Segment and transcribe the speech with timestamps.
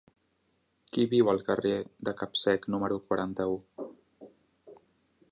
[0.95, 1.73] Qui viu al carrer
[2.09, 3.61] de Capsec número quaranta-u?